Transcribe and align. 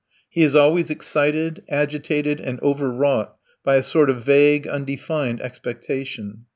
He 0.27 0.41
is 0.41 0.55
always 0.55 0.89
excited, 0.89 1.61
agitated, 1.69 2.39
and 2.41 2.59
overwrought 2.63 3.35
by 3.63 3.75
a 3.75 3.83
sort 3.83 4.09
of 4.09 4.23
vague, 4.23 4.67
undefined 4.67 5.39
expectation. 5.41 6.45